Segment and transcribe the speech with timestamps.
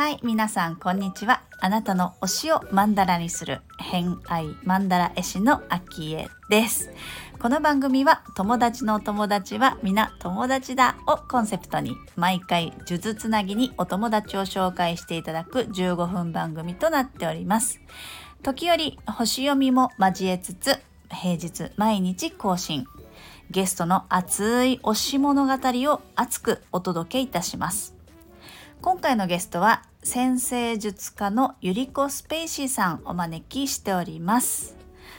[0.00, 1.42] はい皆さんこんにちは。
[1.60, 6.90] あなたの推しをマンダラにする偏愛マンダラ絵師のアキエです。
[7.38, 17.80] この番組は友達の友達は皆友達だをコンセプトに毎回数珠つなぎにお友達を紹介していただく15分番組となっております。
[18.42, 20.80] 時折星読みも交えつつ
[21.20, 22.86] 平日毎日更新
[23.50, 27.94] ゲストの熱い推し物語を熱くお届けいたします
[28.80, 34.74] 今回のゲストは先生術家のゆりこスペイシーさんお招きしております。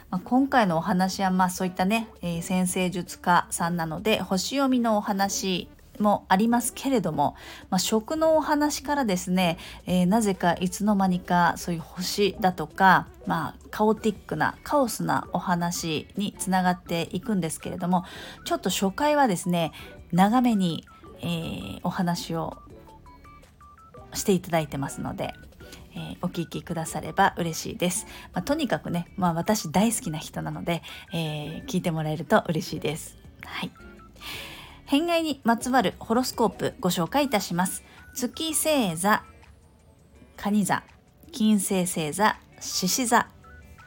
[0.09, 5.69] ま、今回のお話はまあそういったね、えー、先生術家さんなので星読みのお話
[6.01, 7.35] もありますけれども、
[7.69, 18.05] まあ、食のお話からですね、えー、なぜかいつの間にかそういう星だとか、まあ、カオティックなカオスなお話につながっていくんですけれども
[18.45, 19.71] ちょっと初回はですね
[20.11, 20.85] 長めに、
[21.21, 22.57] えー、お話を
[24.13, 25.33] していただいてますので、
[25.95, 28.07] えー、お聞きくだされば嬉しいです。
[28.33, 30.81] まあ、とにかくね、まあ、私大好きな人なので、
[31.13, 33.17] え、聞いてもらえると嬉しいです。
[33.45, 33.71] はい。
[34.91, 37.81] 偏愛にまつわるホロスコープご紹介いたします。
[38.13, 39.23] 月星座、
[40.35, 40.83] 蟹座、
[41.31, 43.29] 金星星座、獅子座、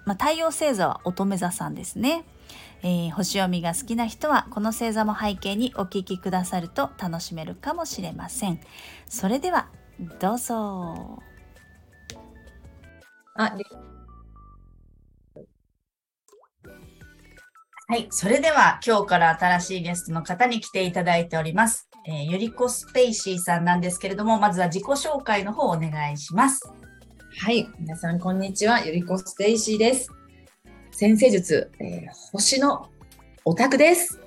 [0.06, 2.25] まあ、太陽星座は乙女座さんですね。
[2.82, 8.58] えー、星読みが好きな人はこの星座も背景にお聞きくださると楽しめるかもしれません。
[9.06, 9.69] それでは
[10.19, 11.22] どうぞ。
[13.34, 13.55] あ、
[17.86, 21.91] はい、それでは今日から新しいゲストの方に来ていただいております。
[22.06, 26.72] えー、ゆりこスペイシーさんなんですけれども、まずは自己紹介の方お願いします。
[27.42, 30.08] はい、皆さんこんにちは、ゆりこスペイシーです。
[30.92, 32.88] 先生術、えー、星の
[33.44, 34.19] オタクです。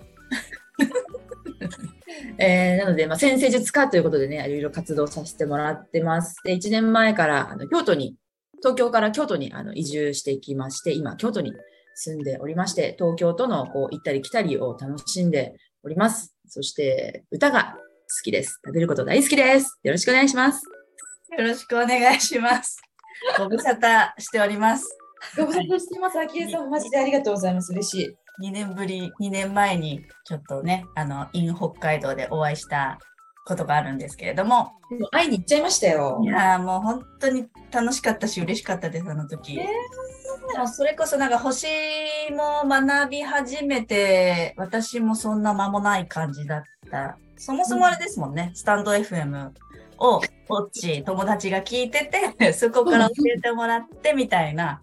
[2.38, 6.36] えー、なので、まあ、先生術家ということでね、いろいろ活動させてもらってます。
[6.44, 8.18] で、1年前からあの京都に、
[8.60, 11.54] 東京から京都にあの移住してきまして、今、京都に
[12.00, 16.36] 住んでおりまして、東京とのこう行ったり来たりを楽しんでおります。
[16.48, 18.62] そして、歌が好きです。
[18.64, 19.80] 食べること大好きです。
[19.82, 20.64] よろしくお願いします。
[21.36, 22.80] よろしくお願いします。
[23.40, 24.86] ご無沙汰しております。
[25.36, 26.20] ご無沙汰してます。
[26.20, 27.72] あきえさん、マジでありがとうございます。
[27.72, 28.48] 嬉しい。
[28.48, 33.00] 2年ぶり、2年前にちょっとね、あの、in 北海道でお会いした
[33.48, 34.74] ことがあるんですけれども。
[34.92, 36.22] でも会いに行っちゃいましたよ。
[36.24, 39.58] いやもう本当に楽しかったし、嬉しかったです、あの時。
[39.58, 39.68] えー、
[40.74, 41.68] それこそなんか星
[42.32, 47.18] も学び始めて、私もそんな間もない感じだった。
[47.38, 49.52] そもそもあれですもんね、うん、スタンド FM
[50.00, 52.06] を、オッチ、友達が聞いて
[52.38, 54.82] て、 そこから教えてもらってみたいな。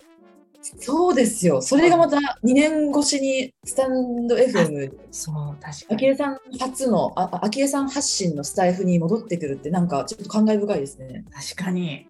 [0.79, 1.61] そうですよ。
[1.61, 4.93] それがまた2年越しにスタンド FM。
[5.11, 5.95] そう、確かに。
[5.95, 11.25] あきえさん初の、ああきえさん発信のスタイフに戻ってくるって、なんかちょっと感慨深いですね。
[11.33, 12.09] 確かに。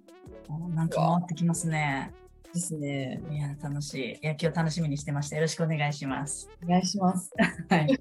[0.74, 2.12] なんか回ってきますね。
[2.54, 3.20] ですね。
[3.30, 4.26] いや、楽しい。
[4.26, 5.36] 野球を楽しみにしてました。
[5.36, 6.48] よろしくお願いします。
[6.64, 7.32] お願いします。
[7.68, 8.00] はい。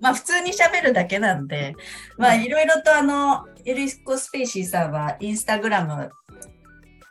[0.00, 1.76] まあ、普通に喋るだけなんで、
[2.18, 6.10] まあ、いろいろとあの、ユリコ・スペイシーさんはインスタグラム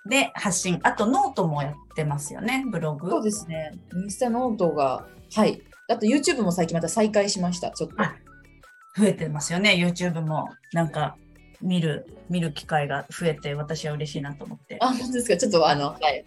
[0.10, 3.10] で発信、あとノートもやってますよね、ブログ。
[3.10, 3.72] そうですね。
[3.96, 5.62] インスタノートが、はい。
[5.90, 7.96] あと YouTube も最近また再開しました、ちょっと。
[8.98, 10.50] 増えてますよね、YouTube も。
[10.74, 11.16] なんか、
[11.62, 14.78] 見る、見る機会が増えて、私は嬉しいなと思って。
[14.82, 15.38] あ、本当ですか。
[15.38, 16.26] ちょっとあの、はい。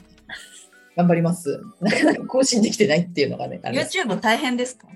[0.97, 1.61] 頑張ります。
[1.81, 3.61] なかなか更新できてないっていうのがね。
[3.65, 4.89] YouTube 大変ですか？
[4.89, 4.95] い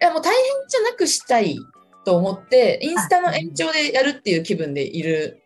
[0.00, 1.58] や、もう大変じゃなくしたい
[2.04, 5.42] と思って、インスタの延長でやるっていう気分でいる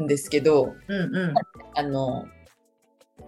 [0.00, 1.34] んですけど、うんうん、
[1.74, 2.26] あの、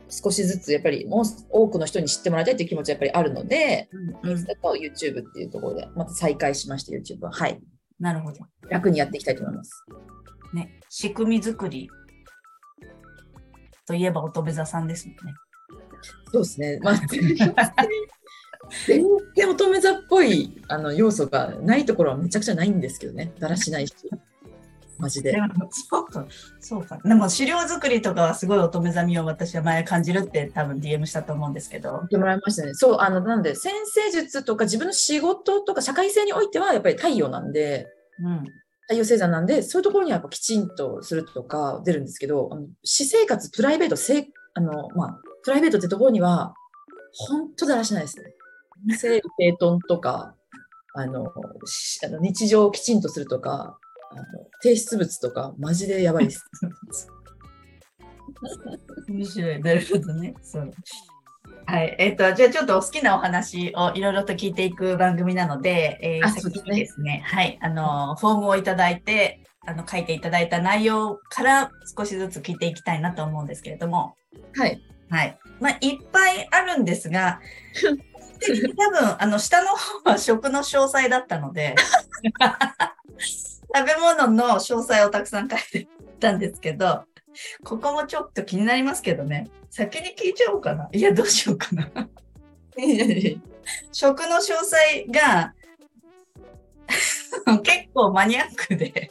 [0.09, 7.32] 少しずつやっぱりもう多くの人に知ってもらいたいっていう気持ちはやっぱりあるので、うんうん、インスタと YouTube っていうところでまた再開しました YouTube は。
[7.32, 7.61] はい。
[8.00, 8.41] なるほど。
[8.69, 9.84] 楽にやっていきたいと思います。
[10.53, 11.88] ね、仕組み作り
[13.87, 15.34] といえば乙女座さんですもんね。
[16.32, 16.81] そうですね。
[16.82, 16.94] まあ、
[18.87, 19.04] 全
[19.37, 23.32] 然乙女座っぽいあの要素がないところはめちゃくちゃないんですけどね。
[23.38, 23.94] だらしないし。
[24.99, 25.32] マジで。
[25.32, 25.38] で
[25.70, 26.26] そうか、
[26.61, 26.99] そうか。
[27.05, 32.06] でも資料作りとかはすごい乙女座味を私は前感じるって多分 DM したと思うんですけど。
[32.08, 32.75] てもらいましたね。
[32.75, 37.88] そう、あの、なんで、先生術とか自分の仕事とか社会性においてはやっぱり太陽なんで、
[38.23, 38.44] うん、
[38.82, 46.55] 太陽星座なんで、そういうところにはやっぱきちんとするとか出るんですけど、あの私生活、プライベート、せあの、まあ、プライベートってところには、
[47.12, 48.35] 本当だらしないですね。
[48.99, 50.35] 整理整頓とか、
[50.94, 53.79] あの、あの日常をきちんとするとか、
[54.11, 54.23] あの
[54.62, 56.44] 提出物とか、マジでやばいです。
[59.08, 59.61] 面白い。
[59.61, 60.35] なるほどね。
[60.43, 60.70] そう。
[61.67, 61.96] はい。
[61.99, 74.14] えっ、と、じゃあちょっとお好きなお話をいろいろと聞いていく番組なので、えー、あ先にですね、はい、あの、フォームをいただいて、あの、書いていただいた内容から少しずつ聞いていきたいなと思うんですけれども、
[74.56, 74.81] はい。
[75.09, 75.39] はい。
[75.61, 77.41] まあ、いっぱいあるんですが、
[78.77, 81.75] 多分、あの、下の方は食の詳細だったので、
[83.75, 85.89] 食べ物の詳細をたくさん書いて
[86.21, 87.05] たんですけど、
[87.65, 89.49] ここもちょっと気になりますけどね。
[89.71, 90.89] 先に聞いちゃおうかな。
[90.93, 91.91] いや、どうしようかな。
[93.93, 95.55] 食の詳細が
[97.62, 99.11] 結構マニアックで、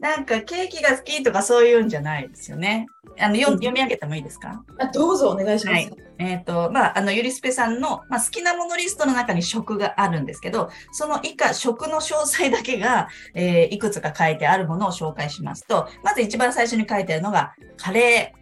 [0.00, 2.86] なんかケーキが好きとかそういうんじゃないですよね。
[3.18, 4.62] あの、読み上げてもいいですか？
[4.78, 5.74] あどうぞお願いします。
[5.74, 18.32] はいえっ、と、まあ、あの、ゆりすぺさんの、まあ、好きなものリストの中に食があるんですけど、その以下、食の詳細だけが、えーいくつか書いてあるものを紹介しますと、まず一番最初に書いてあるのが、カレ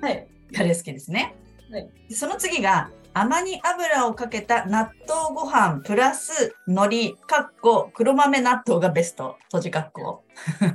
[0.00, 0.28] はい。
[0.52, 0.56] ー。
[0.56, 1.34] カレー好きですね。
[1.72, 9.38] はいでその次が、甘煮油をかけた納豆ご飯プラス海苔、かっこ黒豆納豆がベスト。
[9.44, 10.22] 閉じかっこ。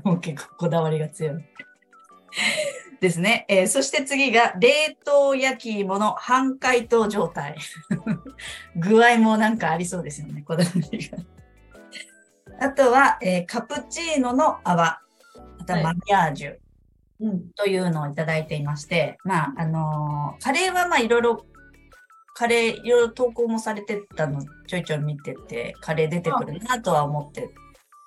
[0.03, 1.43] もう結構こだわりが強い。
[2.99, 3.45] ですね。
[3.47, 7.57] えーそして次が、冷凍焼き芋の半解凍状態。
[8.75, 11.19] 具合もなんかありそうですよね、こだわりが。
[12.59, 14.83] あとは、えーカプチーノの泡。
[14.83, 14.99] あ
[15.63, 16.57] とはマリアージュ
[17.19, 17.51] うん。
[17.51, 21.45] というのをいただいていまして、まあ、あのーカレーはまあいろいろ、
[22.33, 27.49] カレーいろいろ投稿もされてたのちょいちょい見てて、カレー出てくるなとは思って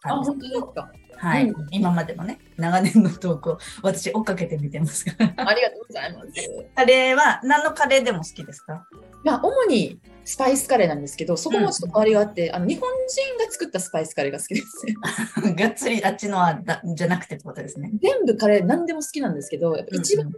[0.02, 0.90] たあ、んです本当ですか。
[1.16, 5.48] はい、うん今までのね、長年の投稿、私追っかけて見てますから。
[5.48, 6.28] ありがとうございます。
[6.74, 8.84] カレーは何のカレーでも好きですか？
[9.24, 14.84] まあ、主にスパイスカレーなんですけど、そこもちょっと変わりがあって、あの日本人が作ったスパイスカレーが好きです。
[15.54, 17.90] がっつりあっちのはだじゃなくてってことですね。
[18.02, 20.32] 全部カレー何でも好きなんですけど、やっぱ一番うん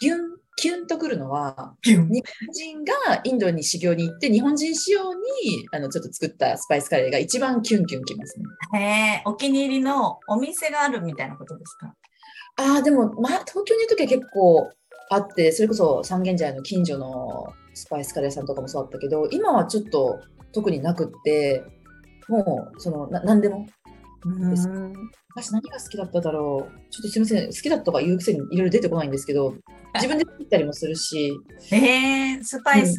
[0.00, 2.92] ギュン、キュンとくるのは、日本人が
[3.24, 5.20] インドに修行に行って、日本人仕様に
[5.72, 8.44] あのちょっと作ったスパイスカレーが一番キュンキュンきますね。
[8.78, 11.94] へえ、お気に入りのお店があるみたいなことですか？
[12.56, 14.70] ああ、でも、まあ、東京にいるときは結構
[15.08, 20.20] あって、それこそ三軒茶屋の近所のスパイスカレーさんとかもそうだったけど、今はちょっと
[20.52, 21.64] 特になくって、
[22.28, 23.66] もう、その、な何でも。
[24.50, 26.90] です昔何が好きだっただろう。
[26.90, 29.54] ちょっとすみません、好きだったとか言うくせにいろいろ出てこないんですけど、
[29.94, 31.32] 自分で作ったりもするし、
[31.70, 32.96] へえ、スパイス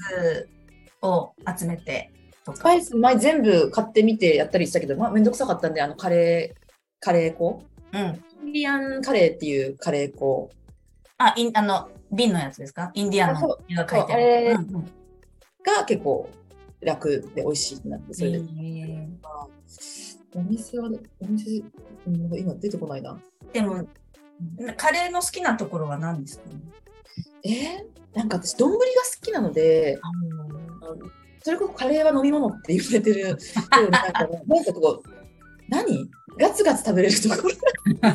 [1.02, 2.12] を集めて
[2.46, 2.58] とか。
[2.58, 6.60] スパイス前全部買ってみてやったりしたけど、まあ、めんどくさかったんで、あのカレー、
[7.00, 8.24] カレー粉うん。
[8.48, 10.50] インディアンカレーっていうカレー粉
[11.18, 12.92] あ、インあの、瓶のやつですか？
[12.94, 13.58] インディアンのが
[13.90, 14.56] 書いてある。
[14.72, 14.92] うんうん
[15.64, 16.28] が結構
[16.82, 18.40] 楽で美味しいなって、それで。
[20.34, 20.90] お店は、
[21.20, 21.62] お店、
[22.08, 23.22] 今出てこないな。
[23.54, 23.86] でも、
[24.76, 26.50] カレーの好きなところは何ですか？
[26.50, 26.56] ね
[27.44, 27.50] え？
[28.14, 28.84] ーなんか私、丼が好
[29.22, 30.00] きなので、
[31.44, 33.38] それこそカレーは飲み物って言われてる
[33.92, 35.10] なんかね、なんかこう、
[35.70, 36.10] 何？
[36.38, 37.56] ガツガツ食べれるところ。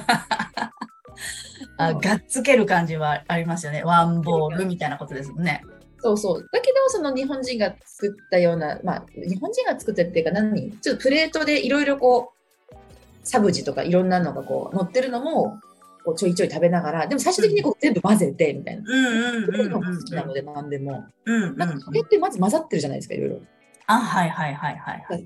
[1.78, 3.82] あ、がっつける感じはありますよね。
[3.84, 5.62] ワンボールみたいなことですもんね。
[5.98, 6.48] そうそう。
[6.52, 10.72] だけど、その日本人が作ったような、まあ、日本人が作ったっていうか、何？
[10.78, 12.32] ちょっとプレートでいろいろこ
[12.70, 12.74] う、
[13.24, 15.58] サブジとかいろんなのがこう、乗ってるのも、
[16.06, 18.84] こうちょいちょい食べながら、でも最終的にこう全部混ぜて、みたいな。
[18.86, 21.04] そういうのがうんうん好きなので、何でも。
[21.24, 23.40] うんうんなんか、それってまず混ざってるじゃないですか、いろいろ。
[23.88, 25.24] あ、はいはいはいはいはい。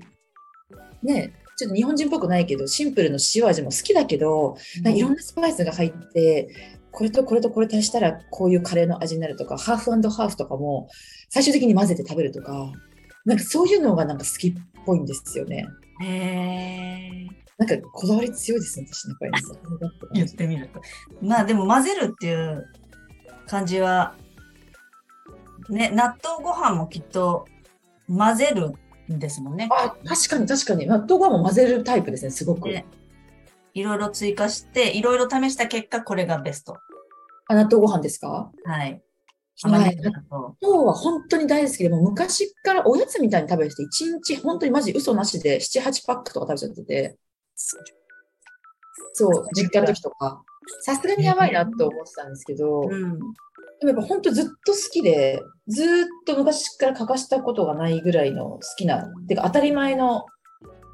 [1.03, 6.49] ねちょっと日本人っぽくないけど、シンプルの塩味も好きだけど、なんかいろんなスパイスが入って、
[6.91, 10.89] これとこれとこれ足したらこういうカレーの味になるとか、ハーフハーフとかも
[11.29, 12.71] 最終的に混ぜて食べるとか、
[13.25, 14.53] なんかそういうのがなんか好きっ
[14.85, 15.67] ぽいんですよね。
[16.01, 17.40] へえ。
[17.61, 19.43] なんかこだわり強いですね、私ね、やっぱり
[20.13, 20.81] 言ってみると。
[21.21, 22.67] まあでも混ぜるっていう
[23.45, 24.15] 感じは、
[25.69, 27.45] ね、納豆ご飯もきっと
[28.07, 28.73] 混ぜる
[29.13, 29.69] んですもんね。
[29.71, 30.87] あ、確かに確かに。
[30.87, 32.67] 納豆ご飯も混ぜるタイプですね、すごく。
[32.67, 32.83] で
[33.75, 36.77] いろいろ追加して、いろいろ試した結果、これがベスト。
[37.47, 38.51] あ、納豆ご飯ですか？
[38.65, 39.03] はい。
[39.61, 39.95] はい。
[39.97, 43.87] 納納豆豆は本当に大好きで、もう昔からおやつみたいに食べてて、1
[44.23, 47.17] 日本当にマジ嘘なしで7、8パックとか食べちゃってて、
[49.13, 50.43] そう、実家の時とか。
[50.81, 53.19] さすがにやばいなと思ってたんですけど、うん。
[53.79, 60.25] でもやっぱ本当ずっと好きで、ずーっと昔から欠かしたことがないぐらいの好きな、てか当たり前の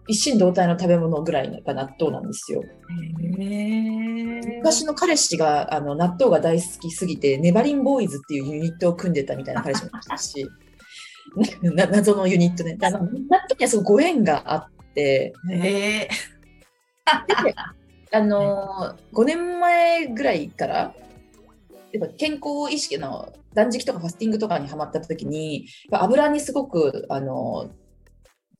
[0.08, 2.64] 一心同体の食べ物ぐらいが納豆なんですよ。
[4.58, 10.48] 昔の彼氏があの納豆が大好きすぎて、ネバリンボーイズっていうユニットを組んでたみたいな彼氏もいましたし、
[11.62, 12.78] な謎のユニットね。
[12.80, 13.28] 納豆に
[13.66, 15.34] はすごいご縁があって、
[18.12, 20.96] あのー、5年前ぐらいから、
[21.92, 27.70] やっぱ健康意識の断食とかファスティングとかにハマった時に、やっぱ油にすごくあの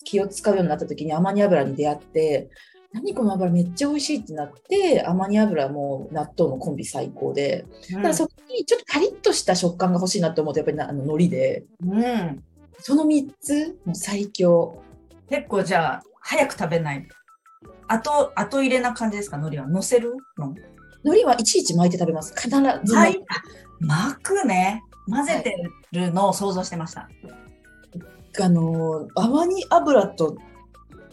[0.04, 2.50] 気を使うようになった時にアマニ油に出会って、
[2.94, 12.44] 何この油めっちゃ美味しいってなって、アマニ油も納豆のコンビ最高で、ただそこにちょっとカリッとした食感が欲しいなと思うと、やっぱりなあの海苔で、うん。
[12.80, 14.82] その3つ、もう最強。
[15.30, 17.08] 結構じゃあ、早く食べない。
[17.88, 19.38] 後、後入れな感じですか？
[19.38, 19.68] 海苔は？
[19.68, 20.54] 乗せるの？
[21.04, 22.34] 海苔はいちいち巻いて食べます。
[22.36, 22.96] 必ず巻。
[22.96, 23.26] はい。
[23.80, 24.84] 巻くね。
[25.10, 25.56] 混ぜて
[25.94, 27.08] るのを想像してました。
[28.40, 30.38] あのー、アマニ油と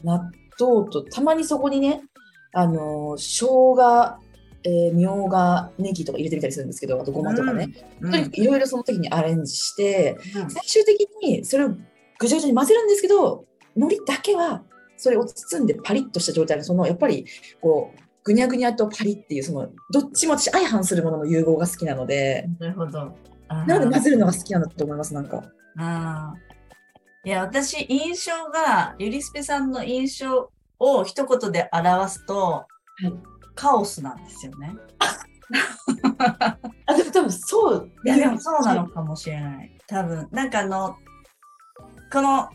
[0.03, 2.03] 納豆と、たまにそこにね、
[2.53, 4.19] あのー、生姜、
[4.65, 7.69] えー、みょうが、ネギとか入れてみたりするんですけど、あとごまとかね。
[8.01, 8.11] うん。
[8.11, 13.45] とにかくいろいろその時にアレンジして、うん最終的にそれをぐちゃぐちゃに混ぜるんですけど、
[13.77, 14.63] 海苔だけは
[14.97, 17.27] それを包んでパリッとした状態の、そのやっぱり
[17.61, 23.15] こう、ぐにゃぐにゃとパリっていう、その、どっちも私相反するものの融合が好きなので、なるほど。
[23.49, 25.43] ななので混ぜるのが好きなんだと思います、なんか。
[25.77, 26.55] あー
[27.27, 32.67] いや、私、印象が、ゆりすぺさんの印象を一言で表すと、
[33.03, 33.11] い
[33.55, 34.75] カオスなんですよね。
[36.87, 37.91] あ、でも多分そう。
[38.05, 39.79] いや、でもそうなのかもしれない。
[39.87, 40.97] 多分、なんかあの、
[42.13, 42.49] この、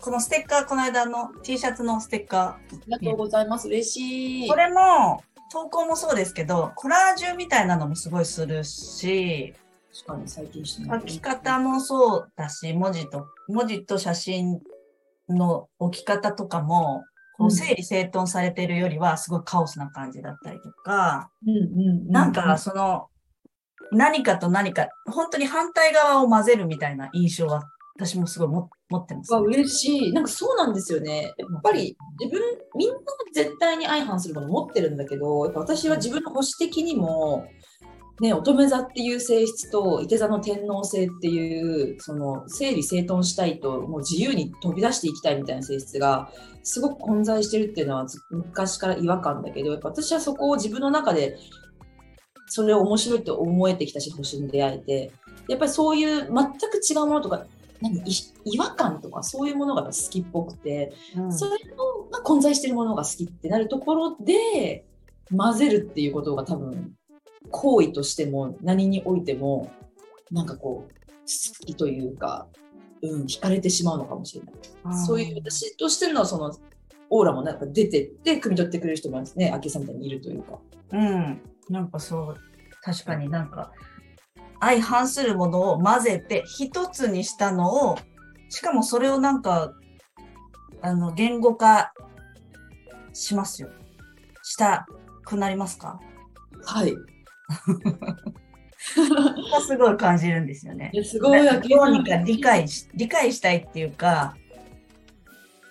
[0.00, 3.68] このステッカー、この間の T シャツのステッカありがとうございます。
[3.68, 4.44] 嬉しー。
[4.46, 4.48] い。
[4.48, 9.52] これも、投稿もそうですけど、コラージュみたいなのもすごいするし、
[10.06, 14.60] 確かに最近して書き方もそうだし、文字と、文字と写真
[15.28, 17.04] の置き方とかも、
[17.36, 23.08] こううん整理整頓されてるよりはすごいカオスな感じだったりとか、うんうんうんなんかその、
[23.92, 27.64] 何かと何か、本当に反対側を混ぜるみたいな印象は、
[27.96, 30.12] 私もすごいも持ってます、わ嬉しい。
[30.12, 31.32] なんかそうなんですよね。
[31.38, 32.42] やっぱり自分、
[32.76, 32.96] みんな
[33.32, 37.46] 絶対に相反するもの持ってるんだけど、やっぱ私は自分の保守的にも、
[38.20, 46.30] ね、乙女座っていう性質と、伊手座の天皇星っていう、その整理整頓したいと、もう自由に飛び出していきたいみたいな性質が、
[46.62, 51.38] すごく混在してるっていうのはず昔から違和感だけど、やっぱ私はそこを自分の中で、
[52.48, 55.12] それを面白いと思えてきたし、星に出会えて、
[55.48, 57.46] やっぱりそういう全く違うものとか、
[57.80, 58.02] 何い
[58.44, 64.84] 違和感とかそういうものが好きっぽくて、うんそれのが混在してるものが好きってなるところで
[65.34, 66.92] 混ぜるっていうことが多分
[67.50, 69.70] 行為としても何においても
[70.30, 72.48] なんかこう好きというか、
[73.02, 74.50] うん、惹かれてしまうのかもしれな
[74.94, 74.98] い。
[75.06, 76.56] そういう私としてのその
[77.10, 80.58] オーラもなんか出てって汲み取ってくれる人もね、秋さんみたいにいるというか。
[80.92, 81.40] うん。
[81.68, 82.36] なんかそう、
[82.82, 83.72] 確かになんか、
[84.60, 87.98] 相反するものを混ぜて一つにしたのを、
[88.48, 89.72] しかもそれをなんか、
[90.82, 91.92] あの、言語化
[93.12, 93.70] しますよ。
[94.42, 94.86] した
[95.24, 96.00] くなりますか？
[96.64, 96.94] はい。
[99.62, 104.34] すごい感じるんですよねすごい、どうんにか理解し、理解したいっていうか、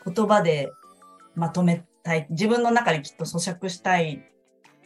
[0.06, 0.72] 言葉で
[1.36, 2.28] まとめたい。
[2.30, 4.24] 自分の中できっと咀嚼したい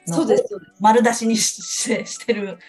[0.07, 0.45] のをそうです。
[0.79, 2.59] 丸出しにししてしてる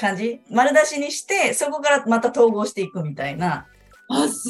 [0.00, 0.40] 感じ？
[0.50, 3.66] 丸出しにして、そこからまた統合していくみたいな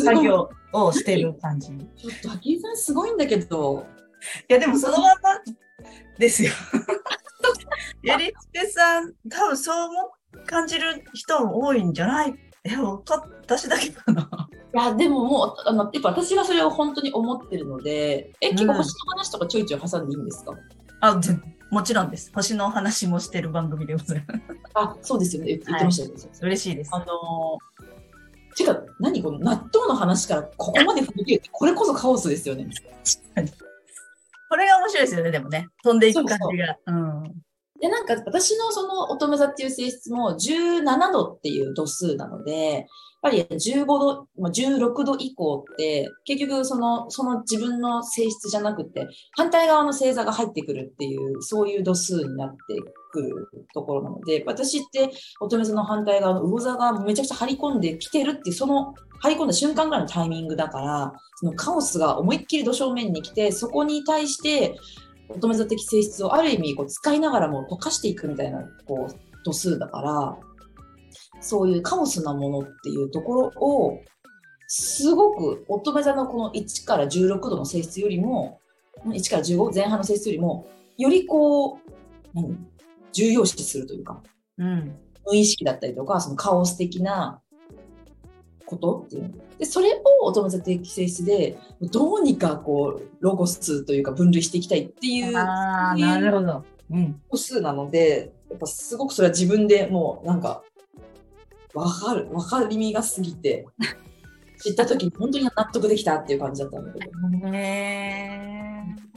[0.04, 1.72] 作業をしてる感じ。
[1.72, 1.78] いっ
[2.22, 3.86] と秋さんすごいんだけど。
[4.48, 5.14] や、でもそのまま
[6.18, 6.52] ですよ。
[8.02, 10.12] ゆりつけさん、多分そう思
[10.46, 12.34] 感じる人も多いんじゃない？
[12.64, 14.48] え、私だけかな。
[14.74, 18.76] いや、でももう、あの、やっぱ私がそれを本当に思ってるので、え、結構うん。
[18.78, 20.52] 星の話とかちょいちょい挟んでいいんですか、
[21.00, 21.36] あ、ぜ
[21.70, 22.32] もちろんです。
[22.34, 24.40] 星のお話もしてる番組でございます。
[24.74, 25.48] あ、そうですよね。
[25.48, 26.24] 言ってましたよね。
[26.42, 26.98] 嬉しいですあ。
[26.98, 32.68] のー、てか、何この納豆の話からここまで振り切るって、これこそカオスですよね。
[34.48, 35.68] これが面白いですよね、でもね。
[35.84, 36.76] 飛んでいく感じが。
[36.86, 37.22] うん。
[37.80, 42.84] で、なんか私のその乙女座っていう性質も17度っていう度数なので、やっ
[43.22, 49.06] ぱり15度、まあ16度以降って、結局その、その自分の性質じゃなくて、
[49.36, 52.56] 反対側の星座が入ってくるっていう、そういう度数になって
[53.12, 55.10] くるところなので、私って
[55.40, 64.78] 乙女座の反対側の魚座がめちゃくちゃ張り込んできてるっていう、その張り込んだ瞬間ぐらいのタイミングだから、そのカオスが思いっきり土正面に来て、そこに対して、
[65.34, 70.36] 乙女座的性質をある意味こう使いながらも溶かしていくみたいなこう度数だから
[71.40, 74.00] そういうカオスなものっていうところを
[74.66, 78.60] すごく乙女座のこの1から16度の性質よりも
[79.04, 80.66] 1から15前半の性質よりも
[80.98, 81.78] よりこう
[82.34, 82.58] 何？
[83.12, 84.22] 重要視するというか
[84.58, 84.96] うん。
[85.26, 87.40] 無意識だったりとかそのカオス的な
[88.70, 96.64] ことっていうのでそれを乙女座的性質でどうにかこうロゴスというか分類していきたいっていうあなるほど。
[96.90, 97.20] うん。
[97.28, 100.62] 個数なのでやっぱすごくそれは自分でもうなんか、
[101.72, 103.66] わかる、わかりみがすぎて、
[104.60, 107.48] 知った時に本当に納得できたっていう感じだったんだけど。
[107.48, 109.10] へー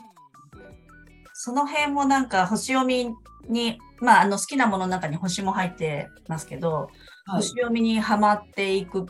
[1.35, 3.13] その辺もなんか星読み
[3.49, 6.87] に、まあ、あの好きなものの中に星も入ってますけど、はい
[7.25, 9.05] 星読みにはまっていく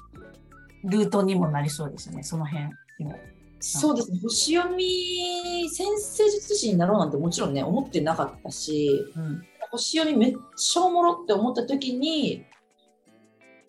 [0.83, 2.65] ルートにもなりそうですよね、その辺
[2.99, 3.15] も。
[3.59, 9.41] そうですね、星読み、先生術師になろうなんてもちろんね、思ってなかったし、うん。
[9.71, 12.45] 星読みめっちゃおもろって思った時に、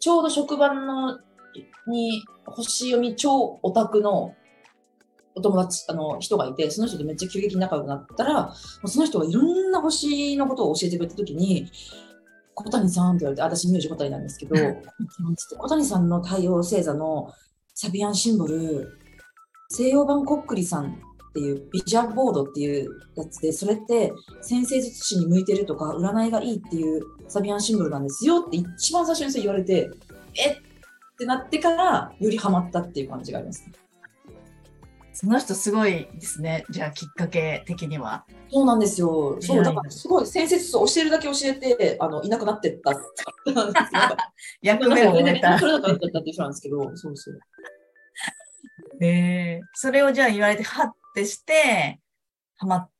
[0.00, 1.18] ちょうど職場の
[1.86, 4.34] に星読み超オタクの
[5.36, 8.52] お友達、あの人がいて、その人とめっちゃ急激に仲良くなったら、
[8.84, 11.70] その人がいろんな星のことを教えてくれた時に、
[12.54, 14.54] 小谷さんって言われて、私名字小谷なんですけど、
[15.58, 17.32] 小谷さんの太陽星座の
[17.74, 18.98] サビアンシンボル、
[19.68, 29.90] 西洋版コックリさんっていうビジャンボードっていうやつで、それって先生術師に向いてるとか、占いがいいっていうサビアンシンボルなんですよって一番最初に言われて、
[30.34, 30.56] えっ
[31.18, 33.72] てなってから、よりハマったっていう感じがありますね。
[35.14, 36.64] その人すごいですね。
[36.70, 38.26] じゃあきっかけ的には。
[38.50, 39.36] そうなんですよ。
[39.40, 42.92] そう、だからすごい先生術教えるだけ教えて、あの、いなくなってった。
[44.60, 45.66] 役目を終えたそ。
[45.66, 47.38] れだったって人なんですけど、そうそう。
[49.00, 52.00] えーそれをじゃあ言われて、はってして、
[52.56, 52.90] ハマっ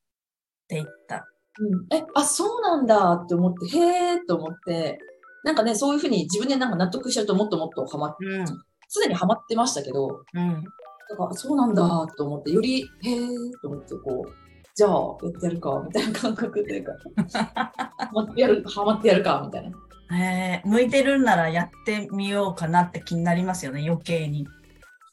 [0.69, 1.27] ていった。
[1.59, 4.99] うん、え、あ、そうなんだって思って、へーと思って、
[5.43, 8.45] なんかね、そういうふうに自分でなんか納得しちゃうともっともっとハマっうん。
[8.89, 10.65] 常にハマってましたけど、うん。
[11.11, 13.29] だからそうなんだと思って、より、へー
[13.63, 14.33] と思って、こう、
[14.75, 14.91] じゃあ、
[15.23, 16.93] やってやるか、みたいな感覚というか、
[17.39, 19.79] ハマってやる、ハマってやるか、みたいな。
[20.17, 24.47] えー向いてるんならやってみようかなって気になりますよね、余計に。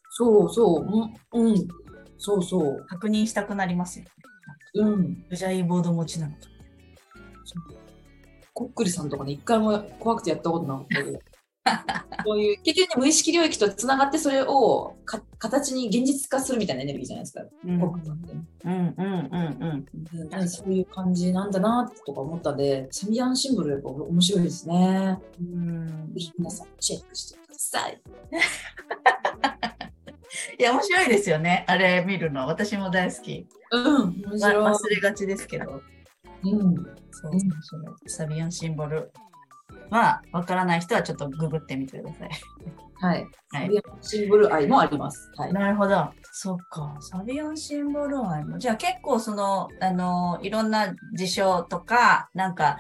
[0.09, 0.85] そうそ
[1.31, 1.67] う、うん、うん、
[2.17, 4.11] そうそう、確認したくなりますよね。
[4.75, 5.25] うん。
[5.31, 6.39] じゃいボード持ちなのか。
[8.53, 11.19] こっくりさんとかね、一回も怖くてやったことなかったけど。
[12.25, 17.41] そういう、結局ね、無意識領域とつながって、それをか形に現実化するみたいなエネルギーじゃないですか。
[17.63, 17.93] うんうんうん
[18.63, 19.87] うん
[20.31, 25.19] うんそういう感じなんだなとか思ったんで、サビアンシンボルやっぱ面白いですね。
[25.39, 26.13] うん。
[26.37, 28.01] 皆さんチェックしてください。
[30.57, 31.65] いや、面白いですよね。
[31.67, 32.47] あれ見るの。
[32.47, 33.47] 私も大好き。
[33.71, 34.55] うん、面ま白い。
[34.55, 35.81] 忘れがちですけど。
[36.43, 36.75] うん、
[37.11, 38.09] そう、面白い。
[38.09, 39.11] サビアンシンボル
[39.91, 42.29] は、わからない人はちょっとググってみてください。
[43.01, 43.27] はい。
[43.51, 45.31] はいサビアンシンボル愛もあります。
[45.35, 45.53] はい。
[45.53, 46.09] なるほど。
[46.31, 46.97] そっか。
[47.01, 48.57] サビアンシンボル愛も。
[48.57, 52.77] じゃあ結構その、あの、いろんな事象とか、なんか、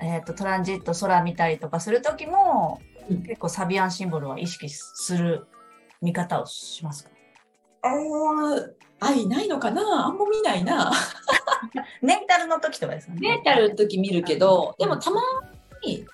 [0.00, 2.80] えっ、と、トランジット空見たりとかするときも、
[3.10, 5.46] うん結構サビアンシンボルは意識する
[6.02, 7.10] 見方をしますか？
[7.82, 10.06] あー愛ないのかな？
[10.06, 10.92] あんま見ないな。
[12.02, 13.20] メンタルの時とかですよね。
[13.20, 15.22] メンタルの時見るけど、でもたま
[15.84, 16.04] に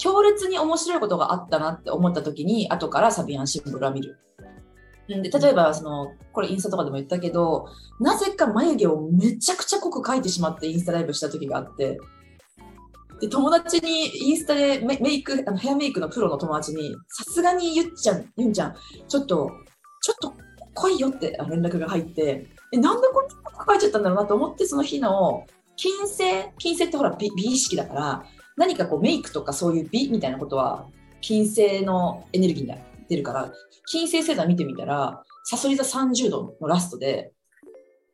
[0.00, 4.18] 強烈に面白いことがあったなって思った時に、後からサビアンシンボルは見る。
[5.08, 7.66] で例えばその、これインスタとかでも言ったけど、
[8.00, 11.98] なぜか眉毛をめちゃくちゃ濃く描いてしまってインスタライブした時があって、
[13.20, 18.74] で友達にインスタでメイクあのヘアメイクのプロの友達にさすがにゆっちゃんゆんちゃん
[19.06, 19.50] ちょっと
[20.00, 20.34] ちょっと
[20.72, 25.44] 来いよって連絡が入ってえなんでこんなこと書いちゃったんだろうなと思ってその日の
[25.76, 28.24] 金星金星ってほら美意識だから
[28.60, 30.84] 何かこうメイクとかそういう美みたいなことは
[31.22, 32.74] 金星のエネルギーに
[33.08, 33.50] 出るから
[33.86, 37.32] 金星星座見てみたらさそり座30度のラストで、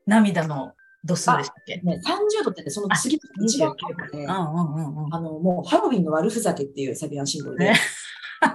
[0.06, 0.72] 涙の
[1.04, 1.78] 度数でしたっけ？
[1.78, 2.00] ね、
[2.40, 5.14] 30度ってねその次の一番高くてうんうんうんうん。
[5.14, 7.64] あのもうハロウィンの悪ふざけっていうサビアンシンボルで。
[7.64, 7.74] ね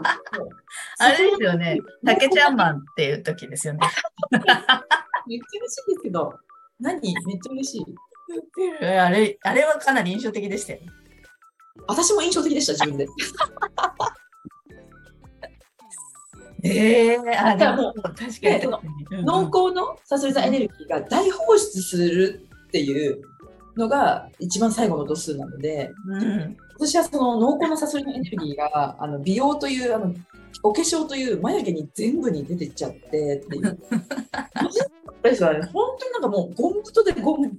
[0.99, 1.77] あれですよね。
[2.05, 3.79] 竹ちゃんマンっていう時ですよね。
[4.31, 4.83] めっちゃ
[5.27, 6.33] 嬉しいですけど、
[6.79, 7.13] 何？
[7.25, 7.85] めっちゃ嬉しい。
[8.97, 10.87] あれ、あれはかなり印象的でしたよね。
[11.87, 13.07] 私も印象的でした、自分で。
[16.63, 18.89] ええあ、でだからもも確かにで確かに。
[19.11, 23.21] うんうん濃厚のサソリ座エネルギーが大放出するっていう
[23.75, 26.57] のが一番最後の度数なので、うん。
[26.75, 30.13] 私はその濃厚なサソリのエネルギーがあの美容というあの
[30.63, 33.79] お化粧という眉毛に全部に出てっちゃってっていう。
[35.53, 35.69] ね。
[35.73, 37.51] 本当になんかもうゴム太でゴム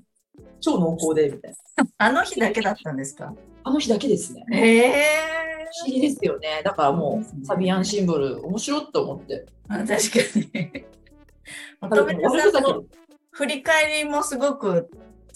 [0.61, 1.87] 超濃厚でみたいな。
[1.99, 3.35] あの日だけだったんですか？
[3.65, 4.45] あの日だけですね。
[4.53, 4.93] ええ
[5.85, 6.63] 不思議ですよね。
[6.65, 9.47] だからもそうサビアンシンボル面白いと思って。
[9.69, 9.97] あ確か
[10.37, 10.85] に。
[11.81, 12.85] 乙悪女ふざけさんの
[13.31, 14.91] 振り返りもすごく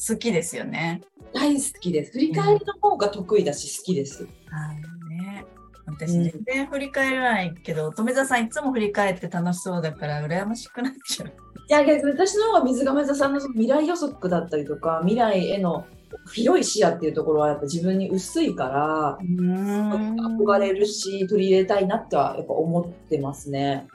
[0.08, 1.02] 好きですよね。
[1.32, 2.12] 大好きです。
[2.12, 4.24] 振り返りの方が得意だし好きです。
[4.24, 5.44] はいね。
[5.86, 11.28] 私全然振り返らないけど、乙女座さんいつも振り返って楽しそうだから羨ましくなっちゃう。
[11.68, 15.86] いや、私の方が水亀座さんの未来予測だったりとか、未来への
[16.32, 23.86] 広い視野っていうところはやっぱ自分に薄いから、うん憧れるし、取り入れたいなってはやっぱ思ってますね。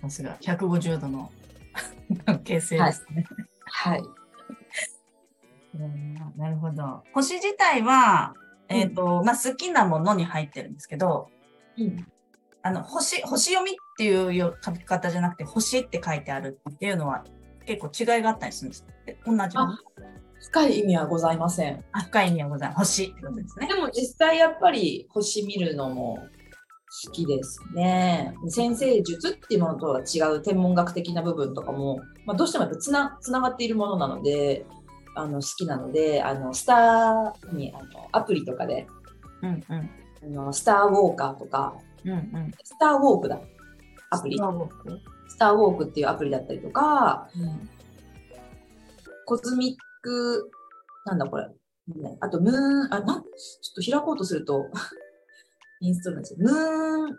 [0.00, 1.30] さすが、150度の
[2.24, 3.24] 関係性ですね。
[3.66, 4.02] はい。
[5.78, 7.02] うんなるほど。
[7.12, 8.34] 星自体は、
[8.68, 11.28] えっ、と、まあ、好きなものに入ってるんですけど、
[11.76, 12.06] うん。
[12.62, 17.24] あの、星、星読みっていうよ書き方じゃなくて、星って書いてあるっていうのは
[17.66, 18.86] 結構違いがあったりするんです。
[19.26, 19.78] 同じものあ
[20.40, 21.84] 深い意味はございません。
[21.92, 23.02] あ深い意味はございます。
[23.02, 23.74] 星ってことですねで。
[23.74, 26.18] も実際やっぱり星見るのも
[27.04, 28.34] 好きですね。
[28.48, 34.66] 先生術っていうものとは違う天文学的な部分とかも、まあ、どうしてもやっぱつなつながっているものなので、
[35.14, 38.86] あの好きなので、あのスターにあのアプリとかで、
[39.42, 39.90] うんうん。
[40.22, 41.74] あのスターウォーカーとか、
[42.04, 42.52] うんうん。
[42.64, 43.40] スターウォークだ。
[44.10, 44.36] アプリ。
[44.36, 45.00] スターウォーク？
[45.28, 47.68] スターウォークっていうアプリだったりとか、うん
[49.26, 50.50] コズミック、
[51.06, 51.48] なんだこれ。
[51.88, 54.66] ねあと、ムーン、あ、なん、ちょっと開こうとすると、
[55.80, 56.38] インストールなんですよ。
[56.40, 57.18] ムーン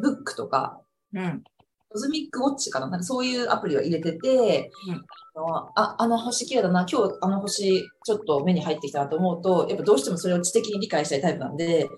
[0.00, 0.80] ブックとか、
[1.12, 1.44] うん。
[1.88, 5.04] コズミックウォッチかななんかそういうアプリを入れてて、うん
[5.36, 11.88] あのあ、あの星綺麗だな、今日あの星ちょっと目に入ってきたなと思うと、やっぱどうしてもそれを知的に理解したいタイプなんで、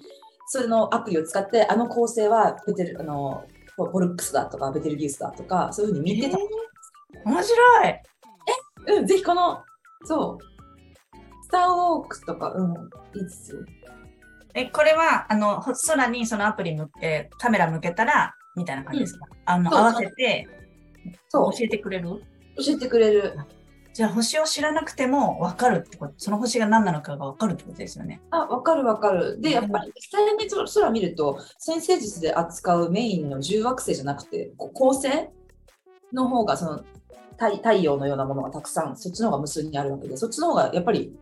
[0.49, 3.45] それのアプリを使って、あの構成はベテル、あの、
[3.77, 6.39] ポルックスだとか、ベテルギウスだとか、そういうふうに見てた。
[7.25, 8.99] 面白い。
[8.99, 9.63] うん、ぜひこの、
[10.05, 10.45] そう、
[11.45, 13.59] スターウォークとか、うん、いいですよ。
[14.55, 20.49] え、これは、あの、ほ空にそのアプリ向け、カメラ向けたら、みたいな感じですか、あの、そう合わせて、
[21.29, 22.23] そう教、えてくれる？
[22.57, 23.37] 教えてくれる。
[23.93, 28.21] じゃあ、星を知らなくても分かるってこと、その星が何なのかが分かるってことですよね。
[28.31, 29.41] あ、わかるわかる。
[29.41, 35.09] で、やっぱり、実際に空空見ると、先生術で扱うメインの重惑星じゃなくて、こう恒星
[36.13, 36.85] の方が、その
[37.39, 41.17] 太、太陽のようなものがたくさん、そっちの方が無数にあるわけで、そっちの方がやっぱり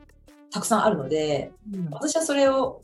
[0.51, 1.51] たくさんあるので、
[1.91, 2.83] 私はそれを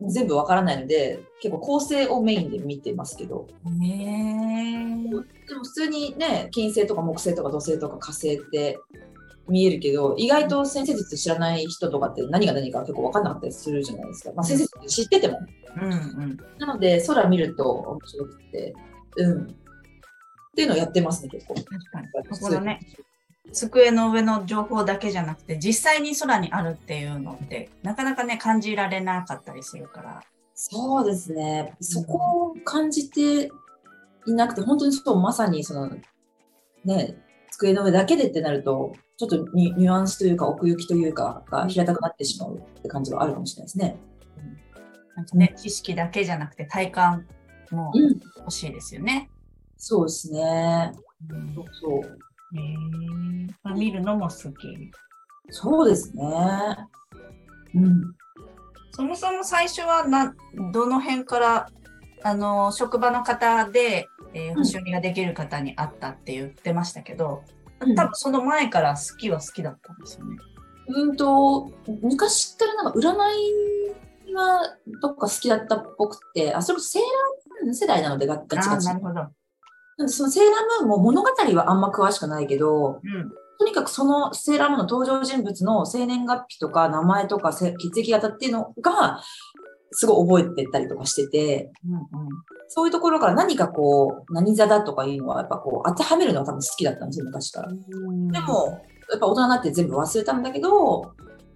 [0.00, 5.04] 全部わからないので、結構構成をメインで見てますけど、ね
[5.48, 8.78] でも普通にね、金星とか木星とか土星とか火星って
[9.48, 14.32] 見えるけど、意外と先生術知らない人とかって何が何か結構分かんなかったりするじゃないですか。
[14.34, 15.40] まあ、先生術知ってても。
[15.76, 16.38] うんうん。
[16.58, 18.74] なので、空見ると面白くて、
[19.16, 19.56] うん。
[20.52, 21.54] っていうのをやってますね、結構。
[21.54, 22.08] 確かに。
[22.32, 22.80] そこのね、
[23.52, 30.22] 机の上の情報だけじゃなくて、実際に空にあるっていうのって、なかなかね、感じられなかったりするから。
[30.54, 31.74] そうですね。
[31.80, 33.50] そこを感じて
[34.26, 35.90] いなくて、本当にそう、まさにその、
[36.84, 37.16] ね、
[37.50, 43.96] 机の上だけでってなると、ちょっとニニュアンスというか、奥行きというか、が平たくなってしまうって感じはあるかもしれないですね。
[45.16, 47.26] なんかね、知識だけじゃなくて体感
[47.70, 48.20] もうん。
[48.38, 49.30] 欲しいですよね。
[49.84, 50.92] そうですね。
[51.28, 52.00] うんそうそう。
[52.56, 54.92] へーまあ見るのも好き。
[55.50, 56.22] そうですね。
[57.74, 58.14] うん。
[58.92, 60.36] そもそも最初はな、
[60.72, 61.68] どの辺から、
[62.22, 67.42] あの、職場の方で、えーん星読みができる方に会ったって言ってましたけど、
[67.80, 70.36] うん多分その前から好きは好きだったんですよね。
[70.86, 73.12] うんと、昔からなんか占
[74.30, 78.86] いがどっか好きだったっぽくて、あ、それこそセーラー世代なのでガガチガチ。
[78.86, 79.26] なるほど。
[80.00, 83.32] んでそのセーラームーンも物語はあんま詳しくないけど、うん。
[83.58, 89.22] とにかくそのセーラームーンの登場人物の生年月日とか名前とかせ血液型っていうのが
[89.92, 92.28] すごい覚えてたりとかしてて、うんうん。
[92.68, 97.68] そういうところから何かこう、何座だとかいうのはやっぱこう当てはめるのが多分好きだったんですよ、昔から。
[97.68, 101.02] でも、やっぱ大人になって全部忘れたんだけど、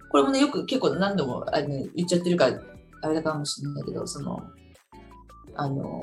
[0.09, 2.59] これもね、よく結構何度もあの言っちゃってるから、
[3.01, 4.39] あれだかもしれないけど、その、
[5.55, 6.01] あの、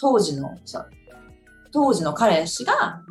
[0.00, 0.86] 当時のさ、
[1.72, 3.02] 当時の彼氏が、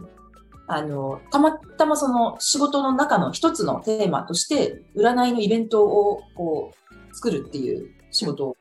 [0.67, 8.57] あの、たまたまその仕事の中の一つのテーマとして、占いのイベントをこう、作るっていう仕事を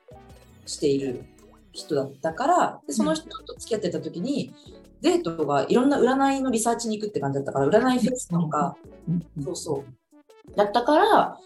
[0.67, 1.25] している
[1.73, 4.53] 人だったから、でその人と付き合ってた時に、
[5.03, 8.77] デートがいろんな占いのリサーチに行くって感じだったから、占いフェスとか、
[9.43, 10.57] そうそう。
[10.57, 11.39] だったから、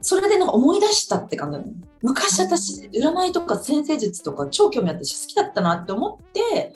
[0.00, 1.58] それでなんか思い出したって感じ。
[2.02, 6.74] 昔私、占いとか先生術とか超興味あったし好きだったなって思って、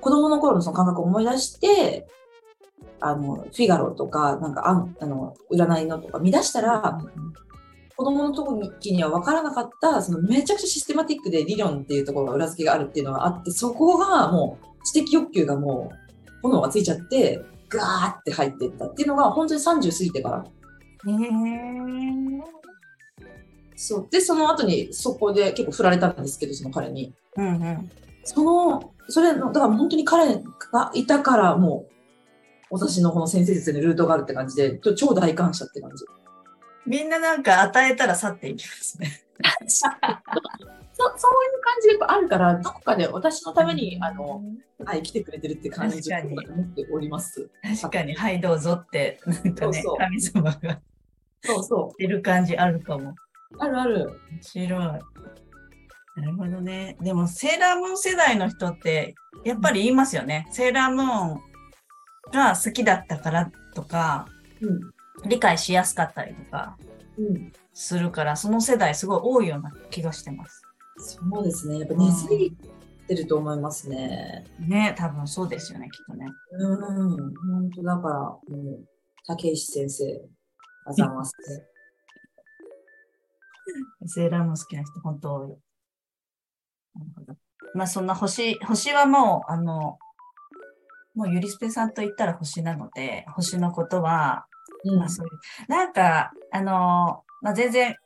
[0.00, 2.06] 子供の頃のその感覚を思い出して、
[3.00, 7.00] あの、フィガロとか、なんかあん、あの、占いのとか見出したら、
[7.96, 20.44] 子供の時には分からなかった、そのめちゃくちゃシステマティックで理論っていうところが裏付けがあるっていうのがあって、そこがもう知的欲求がもう炎がついちゃって、ガーって入っていったっていうのが本当に30過ぎてから。
[21.06, 22.40] へー
[23.76, 24.08] そう。
[24.10, 27.14] で、その後にそこで結構振られたんですけど、その彼に。
[27.36, 27.90] うんうん。
[28.34, 30.36] その、それの、だから本当に彼
[30.72, 31.92] がいたからもう、
[32.70, 36.04] 私のこの先生術のルートがあるって感じで、超大感謝って感じ。
[36.86, 39.24] みんななんか与えたら去っていきますね。
[39.66, 44.42] そそういう感じがやっぱあるから、どこかで私のために、あの、
[44.84, 47.50] はい、来てくれてるって感じ確かにを持っております。
[47.80, 50.80] 確かに、はい、どうぞって、なんかね、そうそう神様が
[51.42, 53.10] そうそ出る感じあるかも。
[53.10, 53.14] う。
[53.58, 54.20] あるある。
[54.30, 55.00] 面白い。
[56.20, 56.96] なるほどね。
[57.00, 60.46] でも、セーラームーン世代の人って、やっぱり言いますよね。
[60.50, 61.40] セーラームーン
[62.32, 64.26] が好きだったからとか、
[64.60, 64.80] うん。
[65.28, 66.78] 理解しやすかったりとか
[67.18, 67.52] うん。
[67.72, 70.62] するから、その世代すごい多いような気がしてます。
[70.98, 71.78] そうですね。
[71.78, 72.52] やっぱ根付い
[73.08, 74.44] てると思いますね。
[74.58, 76.26] ね、多分そうですよね、きっとね。
[76.52, 76.78] うん。
[77.34, 78.84] 本当だから、もう、
[79.26, 80.04] 竹石先生、
[80.84, 81.32] あざます。
[84.06, 85.56] セーラームーン好きな人、本当多い。
[87.74, 89.98] まあ、そんな星、星はもう、あの、
[91.14, 94.46] もうゆりすぺさんと言ったら星なので、星のことは、
[94.84, 94.98] うん。
[94.98, 97.96] まあ、そういう、なんか、あのーまあ、全然、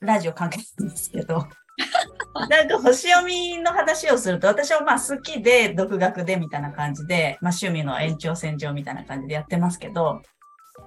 [0.00, 1.46] ラジオ関係ないんですけど、
[2.50, 10.22] なんか星読みの話をすると、私はまあ好きで、独学でみたいな感じで、まあ趣味の延長線上みたいな感じでやってますけど、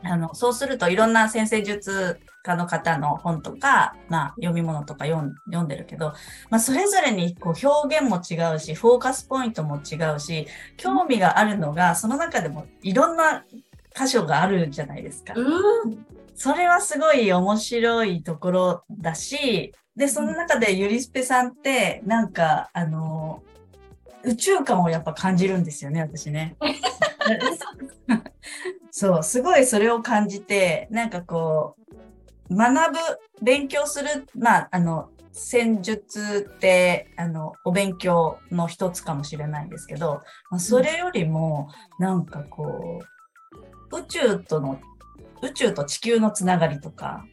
[0.04, 6.13] あの、そうするといろんな先生術家の方の本とか、まあ読み物とか読んでるけど、
[6.50, 13.45] まあそれぞれにこう表現も違うし、フォーカスポイントも違うし、興味があるのが、その中でもいろんな
[13.95, 15.34] 箇所があるじゃないですか。
[15.36, 15.41] う
[15.89, 16.06] ん。
[16.36, 23.41] それはすごい面白いところだし、で、その中でゆりすぺさんって、なんか、あの、
[24.26, 26.58] 宇宙感をやっぱ感じるんですよね、私ね。
[28.91, 31.75] そう、すごいそれを感じて、なんかこ
[32.49, 32.99] う、学ぶ、
[33.41, 43.01] 勉強する、まあ、あの、戦術って、あの、お勉強の一つかもしれないんですけど、まあ、それよりも、なんかこ
[43.91, 44.79] う、宇宙との
[45.41, 47.25] 宇宙と地球のつながりとか、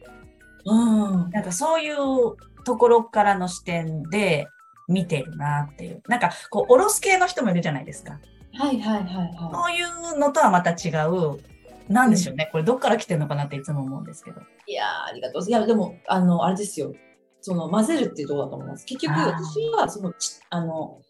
[0.65, 1.29] うん。
[1.31, 1.95] なんかそういう
[2.63, 4.47] ところからの視点で
[4.87, 6.01] 見てるなっていう。
[6.07, 8.19] なんかこう、おろす系の人もいるじゃないですか。
[8.53, 9.83] はいはいはいはそうい
[10.15, 11.39] うのとはまた違う、
[11.89, 12.49] なんでしょうね。
[12.51, 14.41] これどっから来てるのかなっていつも思うんですけど。
[14.41, 14.71] い。
[14.71, 15.45] いやーありがとう。
[15.45, 16.93] いや、でも、あの、あれですよ。
[17.41, 18.85] その、混ぜるっていうところだと思います。
[18.85, 21.01] 結局、私は、その、ちあの、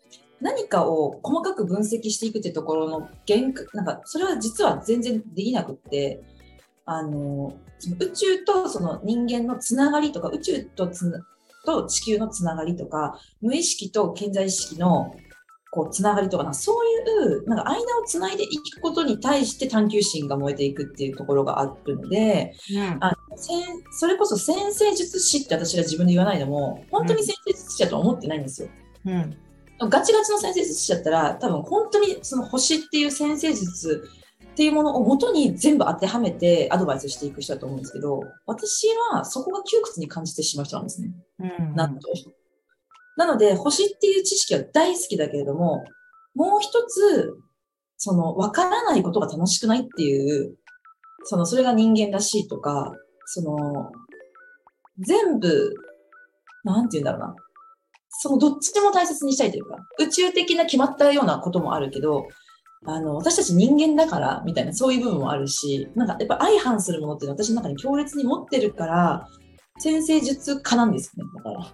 [0.41, 6.23] 何かを細かく分析していくってところの限界、なんか、それは実は全然できなくって、
[6.85, 10.89] あの、その宇宙とその人間のつながりとか、宇宙と
[11.65, 15.15] と地球のつながりとか、無意識と健在意識の
[15.73, 22.53] こうつながりとかな、そういうなんか間をつないでいくことに対して探求心が燃えていくっていうところがあるので、
[22.99, 28.69] あのせんそれこそ先生術師って私が自分で言わないのも、本当に先生術師だとは思ってないんですよ。
[29.05, 29.35] うん。
[29.89, 34.07] ガチガチの先生術師だったら、多分本当にその星っていう先生術
[34.45, 41.11] っていうものを元に全部当てはめてアドバイスしていく人だと思うんですけど、私はそこが窮屈に感じてしまう人なんですね。
[41.39, 41.75] うん。
[41.75, 42.07] なんと。
[43.17, 45.83] なので、星っていう知識は大好きだけれども、
[46.35, 47.35] もう一つ、
[47.97, 50.55] その、わからないことが楽しくないっていう、
[51.23, 52.91] その、それが人間らしいとか、
[53.25, 53.91] その、
[54.99, 55.73] 全部、
[56.63, 57.35] なんて言うんだろうな。
[58.09, 62.27] その、どっちでも大切にしたいというか、宇宙的な決まったようなこともあるけど、
[62.85, 69.27] あの、私たち人間だから、みたいな、そういう部分もあるし、なんか、やっぱ相反するものって私の中に強烈に持ってるから、
[69.79, 71.31] 先生術家なんですよね。
[71.37, 71.73] だから、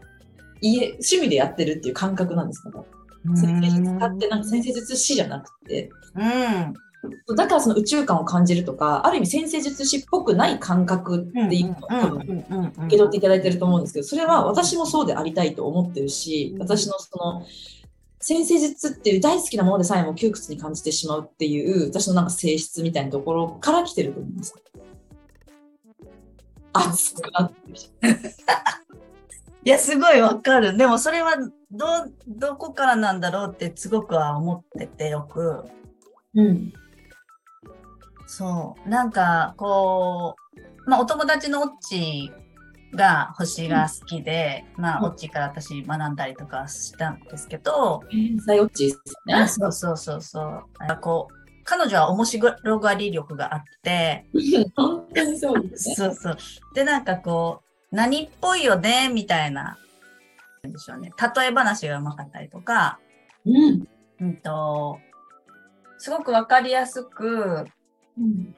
[0.62, 2.70] 家、趣味でやってるっていう感覚なんですか？
[2.70, 2.84] ら。
[3.36, 6.74] 先生術家ってなんか先生術師じゃなくて、うん。
[7.36, 12.46] だからその宇宙観を感じるとか、ある意味先生術師っぽくない感覚っていうのを多分
[12.86, 17.46] 受け取っていただいてると思うんですけど、それは私もそうでありたいと思ってるし、私のその、
[18.22, 24.54] 先生術っていう大好きなものでさえも窮屈に感じてしまうっていう、私のなんか性質みたいなところから来てると思います。
[26.74, 28.08] 熱くなってきた。
[29.64, 30.78] いや、すごいわかる。
[30.78, 31.36] でもそれは、
[31.72, 31.86] ど、
[32.28, 35.66] どこからなんだろうってすごくは思っててよく。
[36.34, 36.74] うん。
[38.26, 38.90] そう。
[38.90, 40.36] なんか、こ
[40.86, 42.32] う、まあ、お友達のオッチ
[42.96, 49.48] が星が好きで、まあ、うんオッチから私学んだりとかしたんですけど、天才オッチーですよね。
[49.48, 50.64] そうそうそうそう。
[50.80, 51.34] なんかこう、
[51.66, 54.26] 彼女は面白がり力があって、
[54.76, 55.96] 本当にそうですね。
[55.96, 56.38] そうそう。
[56.74, 59.78] で、なんかこう、何っぽいよね、みたいな、
[60.64, 61.12] でしょうね。
[61.36, 63.00] 例え話がうまかったりとか、
[63.46, 63.88] うん。
[64.22, 65.00] うんと、
[65.98, 67.66] すごくわかりやすく、
[68.18, 68.56] うん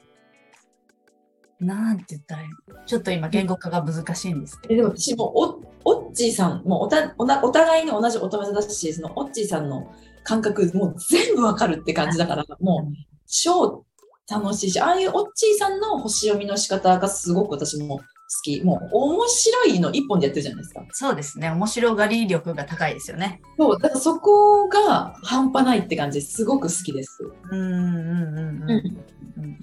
[1.59, 2.55] なんて言ったらいいの？
[2.87, 4.73] ちょっと今言語化が難しいんですけど。
[4.73, 12.95] えでも私もお、オッチーさん、もうおたおなお互いに同じ乙女座だし、そのオッチーさんの感覚、もう全部わかるって感じだから、もう
[13.27, 13.85] 超
[14.27, 18.03] 楽しいし、ああいうオッチーさんの星読みの仕方がすごく私も好
[18.41, 18.61] き。
[18.61, 20.85] もう面白いの一本でやってるじゃないですか。
[20.91, 21.49] そうですね。
[21.49, 23.41] 面白がり力が高いですよね。
[23.57, 27.23] そう、だからそこが半端ないって感じですごく好きです。
[27.51, 28.69] うんうんうんうん。
[28.69, 29.59] うん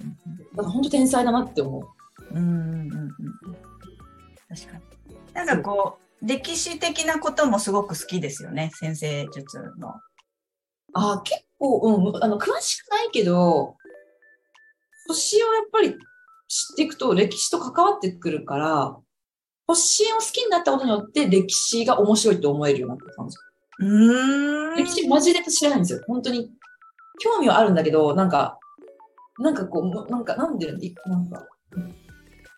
[0.55, 2.33] だから本当天才だなって思う。
[2.33, 3.11] うんうんうんうん。
[4.49, 4.83] 確かに。
[5.33, 8.71] なんかこう、歴史的なこともすごく好きですよね。
[8.75, 9.95] 先生術の。
[10.93, 13.75] あー結構、うん、あの、詳しくないけど、
[15.07, 15.95] 星をやっぱり
[16.49, 18.97] 知っていくと歴史と関わってくるから、
[19.67, 23.37] 星を好きになったことによって歴史が面白いと思えるようになった感じ。
[23.79, 24.75] うーん。
[24.75, 26.01] 歴史マジで知らないんですよ。
[26.07, 26.51] 本当に。
[27.19, 28.57] 興味はあるんだけど、なんか、
[29.37, 31.45] なんかこう、なんか、なんで、いなんか、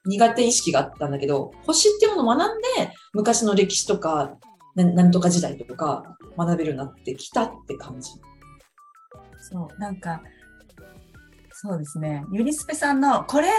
[0.06, 4.38] 苦手意識があったんだけど、星っていうものを学んで、昔の歴史とか、
[4.76, 8.12] ななんとか時代とか学べるようになってきたって感じ。
[9.52, 10.22] そう、なんか、
[11.52, 12.24] そうですね。
[12.32, 13.50] ユニスペさんの、これ、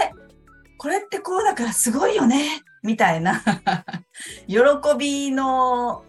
[0.83, 3.41] これってこうだからすごいよねみたいな、
[4.47, 4.57] 喜
[4.99, 6.03] びの、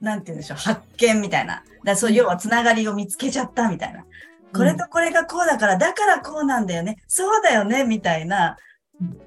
[0.00, 1.62] なんて言うんでしょう、発見みたいな。
[1.84, 4.04] だそう、要はつながりを見つけちゃったみたいな。
[4.52, 6.96] これとこれがこうだから、だからこうなんだよね。
[7.06, 8.56] そうだよね、みたいな
[9.00, 9.20] うん、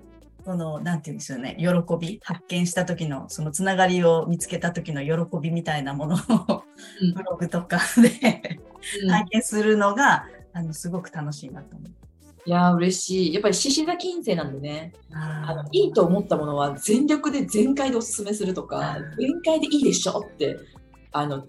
[0.43, 1.55] その、なんて言うんですよね。
[1.57, 6.63] 喜び、発見した時の、そのつながりを見つけた時の喜びみたいなものを、
[7.01, 8.59] うんブログとかで
[9.03, 12.04] うん 拝見するのが、あの、すごく楽しいなと思う。
[12.47, 13.33] いやー、嬉しい。
[13.33, 20.57] やっぱり獅子座金星なんでね、ああのいいと思ったものは全力で全開でおすすめするとか、全開でいいでしょって、
[21.11, 21.45] あの、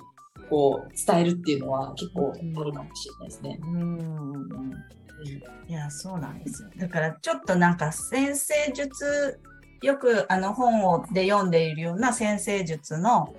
[0.48, 3.58] こう、伝えるっていうのは結構あるかもしれないですね。
[3.62, 4.72] うん。
[5.68, 6.70] いや、そうなんですよ。
[6.78, 9.40] だから、ちょっとなんか、先生術、
[9.82, 13.34] よくあの本をで読んでいるような先生術の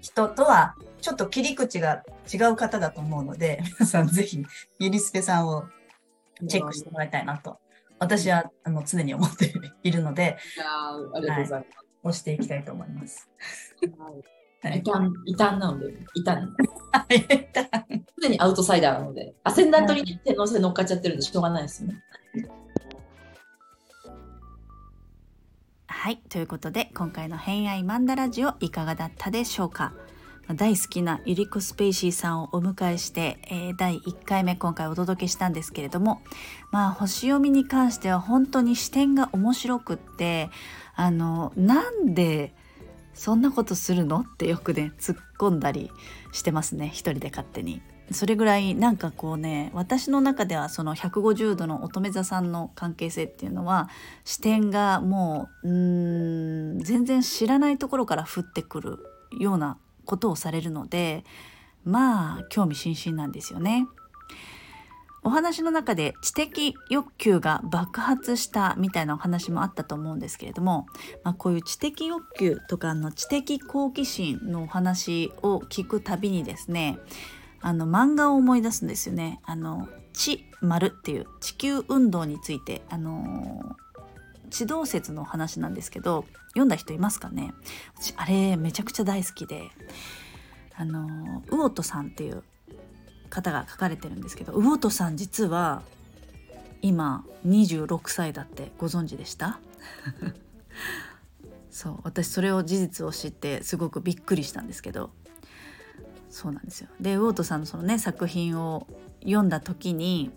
[0.00, 4.44] 人とは、ちょっと切り口が違う方だと思うので、皆さんぜひ、
[4.78, 5.64] ユリスペさんを
[6.48, 7.58] チェックしてもらいたいなと、
[7.98, 11.76] 私はあの常に思っているので、ありがとうございます。
[12.02, 13.28] 推していきたいと思います。
[13.98, 14.78] はい。
[14.78, 16.40] 異端、異端なので、異端。
[16.92, 17.26] はい
[18.20, 22.02] 常にアウトサイダーなので、アセンダントにね天王星乗っかっちゃってるんでしょうがないですよね。
[25.86, 26.16] はい。
[26.28, 29.92] ということで今回の「偏愛マンダラジオ」いかがだったでしょうか？
[29.94, 30.05] まあ
[30.54, 36.22] 大好きなユリコ・スペイシーさんをお迎えして、えー第1回目今回お届けしたんですけれども
[36.70, 40.50] まあ星読みに関しては本当に視点が面白くって
[40.94, 42.54] あのなんで
[43.12, 45.90] そんなことするのってよくね突っ込んだり
[46.32, 47.82] してますね一人で勝手に。
[48.12, 53.88] それぐらいなんかこうね私の中ではその150度の乙女座さんの関係性っていうのは
[54.24, 58.98] 視点がもううん全然知らないところから降ってくる
[59.40, 61.24] ようなことをされるので
[61.84, 63.86] まあ興味津々なんですよね。
[65.26, 70.86] お話の中で知的欲求が爆発したみたいなお話もあったと思うんですけれども、
[71.24, 77.00] まあ、こういう知的欲求とかの知的好奇心のお話を聞くたびにですね
[77.60, 79.40] あの漫画を思い出すんですよね。
[79.44, 83.76] あの地丸っていう地球運動についてあの
[84.50, 87.52] 地動説の話なんですけど読んだ人いますかね？
[88.00, 89.62] 私あれめちゃくちゃ大好きで
[90.76, 92.42] あの魚戸さんっていう
[93.30, 95.82] 方が書かれてるんですけど魚戸さん実は
[96.82, 99.58] 今26歳だってご存知でした？
[101.70, 105.10] そう私それを事実を知ってすごくびっくりしたんですけど
[106.30, 106.88] そうなんですよ。
[107.00, 108.86] で魚戸さんのそのね作品を
[109.22, 110.30] 読んだ時に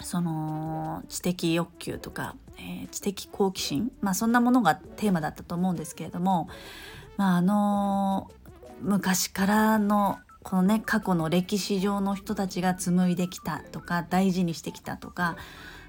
[0.00, 6.48] その知的欲求とか、えー知的好奇心、まあ、そんなものがテーマだったと思うんですけれども、
[7.16, 8.30] まあ、あの
[8.80, 15.36] 昔からのこのね過去の歴史上の人たちが紡いできたとか大事にしてきたとか、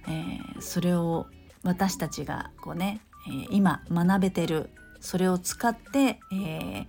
[0.08, 1.28] えーそれを
[1.64, 6.86] 私たちがこうね、えー今学べてるそれを使って、えー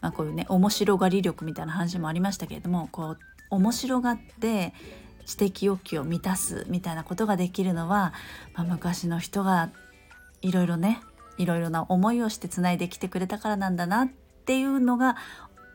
[0.00, 4.74] まあ、こういうね面白がり力みたいな話もありましたけれどもこう面白がって
[5.24, 8.12] 知的欲求を満たすみたいなことができるのは、
[8.54, 9.70] まあ、昔の人が
[10.42, 11.00] いろいろね
[11.38, 14.08] いろいろな思いをしてつないできてくれたからなんだなっ
[14.44, 15.16] ていうのが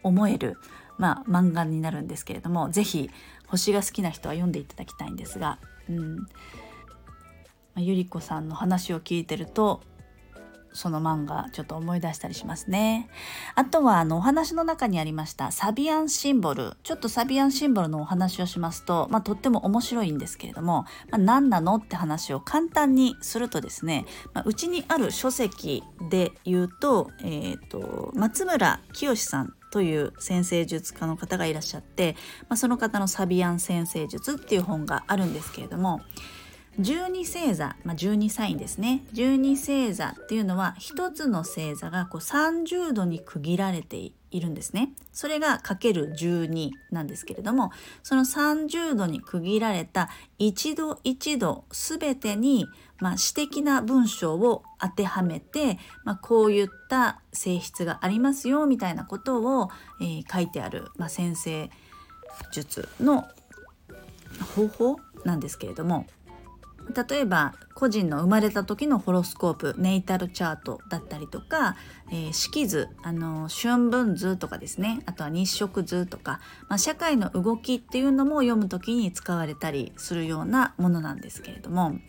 [0.04, 0.58] 思える、
[0.98, 3.10] まあ、漫画になるんですけれども是非
[3.48, 5.58] 星が好きな人は読んでいただきたいんですが、
[5.90, 6.18] うん。
[6.18, 6.26] ま
[7.78, 9.82] あ、ゆり子さんの話を聞いてると
[10.74, 13.10] その漫画ちょっと思い出したりしますね。
[13.56, 32.16] あとはあのお話の中にありましたサビアンシンボルちょっとサビアンシンボルのお話をしますと、まあ、とっても面白いんですけれども、まあ、何なのって話を簡単にするとですね、まあ、うちにある書籍で言うと,、えー、と松村清さんという先生術家の方がいらっしゃって、
[32.48, 36.02] まあ、その方のサビアン先生術っていう本があるんですけれども
[36.80, 39.04] 12星座、まあ、12サインですね。
[39.14, 44.94] 12星座っていうのは一つの星座がこう30度に区切られているんですね。
[45.12, 47.72] それがかける12なんですけれども
[48.04, 52.68] その30度に区切られた一度一度全てに、
[53.00, 59.70] まあ、詩的な文章を当てはめて、まあ、こういった性質がありますよみたいなことを、
[60.02, 61.70] えー書いてある、まあ、先生
[62.52, 63.28] 術の
[64.56, 66.06] 方法なんですけれども。
[66.94, 71.76] 例えば個人の生まれた時のホロスコープネイタルチャートだったりとか、
[72.12, 75.02] えー式図あの春分図とかですね。
[75.06, 82.00] あとは日食図とか、まあ、社会の動きっていうのも読む時に使われたりするようなものなんですけれども。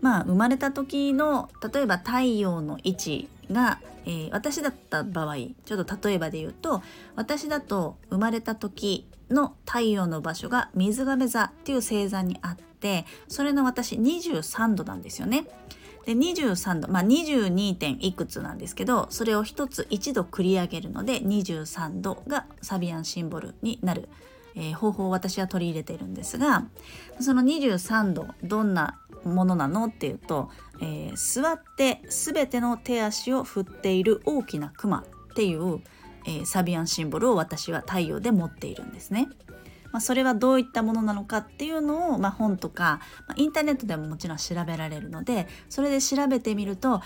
[0.00, 6.82] まあ生まれた時の例えば太陽の位置が、えー私だった場合ちょっと例えばで言うと
[7.16, 12.69] 私だと生まれた時の太陽の場所が水亀座っていう星座にあって
[13.28, 15.46] それの私23度なんですよね。
[16.06, 17.74] で23度まあ 22.
[17.74, 24.08] 点いくつなんですけどそれを一つ一度繰り上げるので23度がサビアンシンボルになる、
[24.54, 26.64] えー方法を私は取り入れているんですが
[27.20, 30.50] その23度どんなものなのっていうと、
[30.80, 35.80] えー座って全ての手足を振っている大きなクマっていう、
[36.26, 39.28] えーサビアンシンボルを私は太陽で持っているんですね。
[39.92, 47.02] まあ、それはどういったものなのかっていうのを、まあ、本とか、まあ、インターネットでももちろん調べられるのでそれで調べてみるとあ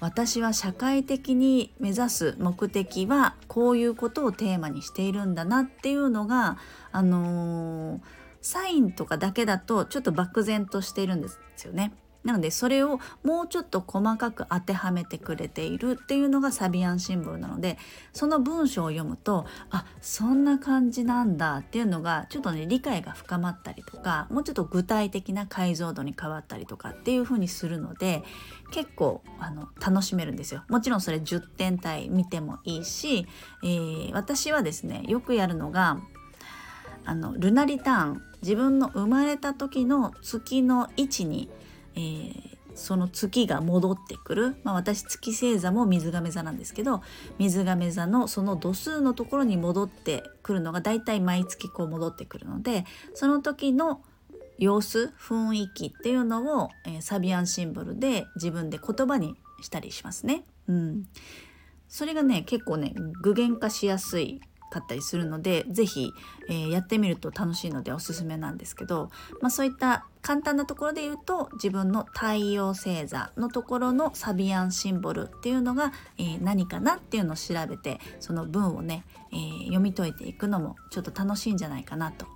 [0.00, 6.58] 私は社会的に目指す目的はこういうことをテーマにしているんだなっていうのが
[6.92, 8.00] あのー
[8.40, 11.92] サインとかだけだとちょっと漠然としているんですよね。
[12.24, 17.78] なのでそれをもうちょっと細かく当てはめてくれているっていうのがサビアンシンボルなので
[18.12, 28.22] その文章を読むとあそんな感じなんだっていうのがちょっとね理解が深まったりとかもうちょっと具体的な解像度に変わったりとかっていう風にするので
[28.72, 30.64] 結構あの楽しめるんですよ。
[30.68, 33.26] もちろんそれ10点体見てもいいし、
[33.62, 36.00] えー私はですねよくやるのが
[37.04, 41.48] あのルナリターン自分の生まれた時の月の位置に、
[41.98, 47.02] えーその月が戻ってくる、まあ、私月星座も水亀座なんですけど
[47.38, 52.84] 水亀座のその度数のところに戻ってくるのがだいたい毎月こう戻ってくるので
[53.14, 54.00] その時の
[54.58, 60.44] 様子雰囲気っていうのを、えーサビアンシンボルで自分で言葉にしたりしますね。
[60.68, 61.04] うん、
[61.88, 64.40] それがね結構ね具現化しやすい
[64.70, 66.12] かったりするので是非、
[66.48, 69.10] えーやってみると楽しいのでおすすめなんですけど、
[69.40, 82.26] まあ、そういった簡単なところで言うと自分の太陽星座のところのサビアンシンボルっていうのが、えー何かなっていうのを調べてその文をね、えー読み解いていくのもちょっと楽しいんじゃないかなと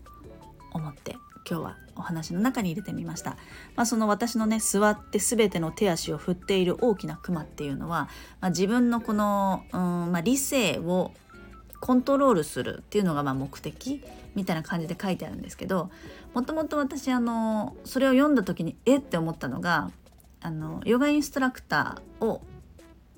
[0.72, 1.16] 思って
[1.48, 3.30] 今日はお話の中に入れてみました、
[3.76, 8.08] まあ、その私のね座って全ての手足を振っている大きなクマっていうのは、
[8.40, 11.12] まあ、自分のこの、うんまあ、理性を
[11.82, 14.04] コントロールするっていうのがまあ目的
[14.36, 15.90] みたいな感じで書いてあるんですけど
[16.32, 19.90] もともと私あのそれを読んだ時にえって思ったのが
[20.40, 22.40] あのヨガインストラクターを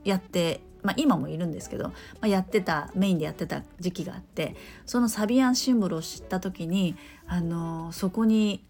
[0.02, 4.56] やって、まあ、今もいるんですけど、まあ、やってたメインでやってた時期があって
[4.86, 6.96] そのサビアンシンボルを知った時に
[7.26, 8.64] あのそこに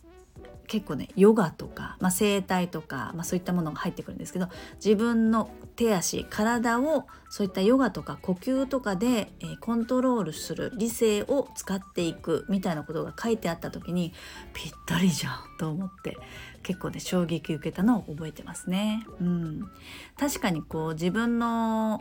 [0.67, 14.12] 結構ねヨガとか、まあ、整体とか、まあ、そういったものが入ってくるんですけど自分の手足体をそういったヨガとか呼吸とかで、えーコントロールする理性を使っていくみたいなことが書いてあった時に
[14.53, 16.19] ぴったりじゃんと思って
[16.62, 19.07] 結構ね衝撃受けたのを覚えてますね。
[19.21, 19.71] うん、
[20.19, 22.01] 確かにこう自分の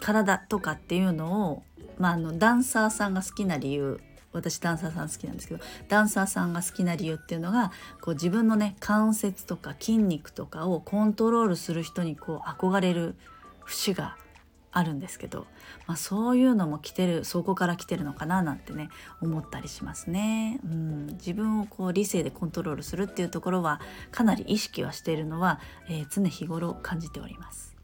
[0.00, 1.62] 体とかっていうのを、
[1.98, 4.00] まあ、あのダンサーさんが好きな理由
[4.34, 13.14] 私ダンサーさん好きなんですけどダンサーさんが好きな理由っていうのがこう自分のね関節とか筋肉とかをコントロールする人にこう憧れる
[13.64, 14.16] 節が
[14.74, 15.46] あるんですけど、
[15.86, 18.88] まあ、そういうのも来てるそこから来てるのかななんてね
[19.22, 20.58] 思ったりしますね。
[20.64, 23.80] うん、自分をこう理性でコントロールするっていうところは
[24.10, 27.76] かなり意識はしているのは、えー常日頃感じております。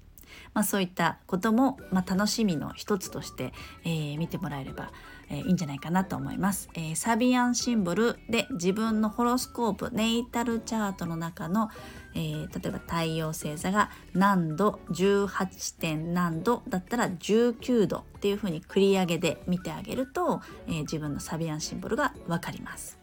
[0.52, 3.52] まあ、そういったことも、まあ、楽しみの一つとして、
[3.84, 4.90] えー見てもらえれば、
[5.30, 11.70] えーいいんじゃないかなと思います、えーサビアンシンボルで自分のホロスコープネイタルチャートの中の、
[12.14, 22.99] えー例えば太陽星座が何度18点何度だったら19度っていう風に繰り上げで見てあげると、え自分のサビアンシンボルが分かります。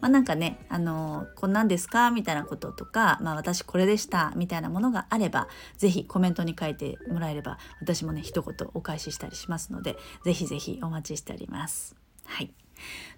[0.00, 2.10] まあ、なんかね、あのこんなんですか？
[2.10, 11.94] みたいなこととか、まあ、私これでしたみたいなものがあればぜひコメントに書いてもらえれば私もね一言お返ししたりしますのでぜひぜひお待ちしております。
[12.24, 12.52] はい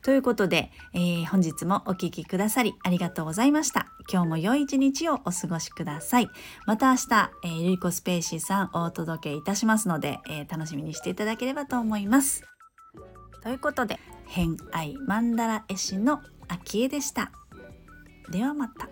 [0.02, 3.86] ということで、えー本日もお聴きくださりありがとうございました。
[4.12, 6.28] 今日も良い一日をお過ごしください。
[6.66, 12.42] また明日、えー、ゆりこスペーシーさんお届けいたしますので、えー楽しみにしていただければと思います。
[13.40, 16.20] ということで、偏愛マンダラ絵師の
[16.52, 17.32] アキエでした。
[18.30, 18.90] ではまた。